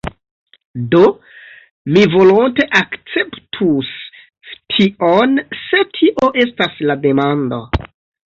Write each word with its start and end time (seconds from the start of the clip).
Do, 0.93 1.01
mi 1.97 2.05
volonte 2.13 2.65
akceptus 2.79 3.91
tion 4.77 5.37
se 5.65 5.83
tio 5.99 6.31
estas 6.45 6.81
la 6.91 6.99
demando. 7.07 7.61